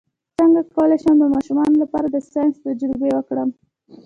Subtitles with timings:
[0.37, 3.49] څنګه کولی شم د ماشومانو لپاره د ساینس تجربې وکړم